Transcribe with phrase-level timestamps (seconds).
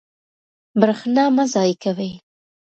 [0.79, 2.11] برښنا مه ضایع کوئ.